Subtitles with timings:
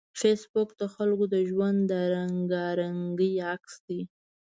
[0.19, 4.01] فېسبوک د خلکو د ژوند د رنګارنګۍ عکس دی